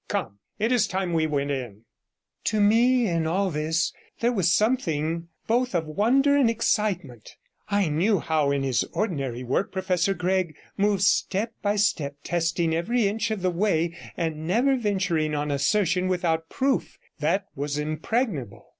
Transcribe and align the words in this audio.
Come, 0.07 0.39
it 0.57 0.71
is 0.71 0.87
time 0.87 1.13
we 1.13 1.27
went 1.27 1.51
in.' 1.51 1.85
To 2.45 2.59
me 2.59 3.07
in 3.07 3.27
all 3.27 3.51
this 3.51 3.93
there 4.19 4.31
was 4.31 4.51
something 4.51 5.27
both 5.45 5.75
of 5.75 5.85
wonder 5.85 6.35
and 6.35 6.49
excitement; 6.49 7.35
I 7.69 7.87
knew 7.87 8.19
how 8.19 8.49
in 8.49 8.63
his 8.63 8.83
ordinary 8.93 9.43
work 9.43 9.71
Professor 9.71 10.15
Gregg 10.15 10.55
moved 10.75 11.03
step 11.03 11.53
by 11.61 11.75
step, 11.75 12.15
testing 12.23 12.73
every 12.73 13.07
inch 13.07 13.29
of 13.29 13.43
the 13.43 13.51
way, 13.51 13.95
and 14.17 14.47
never 14.47 14.75
venturing 14.75 15.35
on 15.35 15.51
assertion 15.51 16.07
without 16.07 16.49
proof 16.49 16.97
that 17.19 17.45
was 17.55 17.77
impregnable. 17.77 18.69